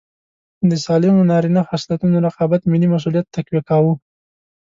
[0.69, 3.93] د سالمو نارینه خصلتونو رقابت ملي مسوولیت تقویه کاوه.